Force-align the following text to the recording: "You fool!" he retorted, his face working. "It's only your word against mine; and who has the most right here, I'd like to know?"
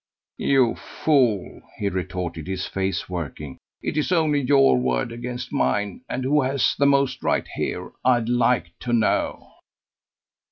"You 0.39 0.73
fool!" 0.73 1.61
he 1.77 1.87
retorted, 1.87 2.47
his 2.47 2.65
face 2.65 3.07
working. 3.07 3.59
"It's 3.83 4.11
only 4.11 4.41
your 4.41 4.75
word 4.79 5.11
against 5.11 5.53
mine; 5.53 6.01
and 6.09 6.23
who 6.23 6.41
has 6.41 6.75
the 6.79 6.87
most 6.87 7.21
right 7.21 7.47
here, 7.47 7.91
I'd 8.03 8.27
like 8.27 8.71
to 8.79 8.93
know?" 8.93 9.51